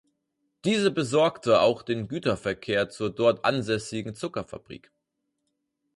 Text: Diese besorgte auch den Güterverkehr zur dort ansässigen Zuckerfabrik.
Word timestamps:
Diese 0.65 0.89
besorgte 0.89 1.59
auch 1.61 1.83
den 1.83 2.07
Güterverkehr 2.07 2.89
zur 2.89 3.11
dort 3.13 3.45
ansässigen 3.45 4.15
Zuckerfabrik. 4.15 4.91